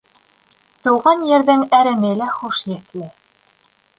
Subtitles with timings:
[0.85, 3.13] Тыуған ерҙең әреме лә хуш еҫле.